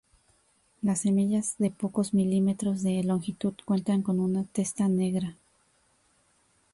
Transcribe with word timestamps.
Las 0.81 1.01
semillas 1.01 1.59
de 1.59 1.69
pocos 1.69 2.15
milímetros 2.15 2.81
de 2.81 3.03
longitud 3.03 3.53
cuentan 3.65 4.01
con 4.01 4.19
una 4.19 4.45
testa 4.45 4.87
negra. 4.87 5.37